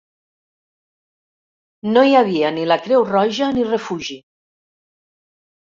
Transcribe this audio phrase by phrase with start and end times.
[1.89, 4.21] No hi havia ni la Creu Roja ni refugi.